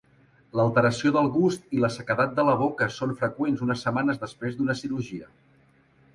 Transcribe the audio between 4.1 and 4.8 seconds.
després d'una